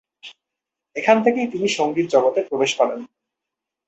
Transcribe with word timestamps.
এখান 0.95 1.17
থেকেই 1.25 1.47
তিনি 1.47 1.67
সংগীত 1.69 2.07
জগতে 2.07 2.39
প্রবেশ 2.49 2.71
করেন। 2.79 2.99